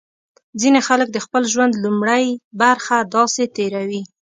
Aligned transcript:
ځینې 0.61 0.79
خلک 0.87 1.07
د 1.11 1.17
خپل 1.25 1.43
ژوند 1.53 1.73
لومړۍ 1.83 2.25
برخه 2.61 2.97
داسې 3.15 3.43
تېروي. 3.55 4.01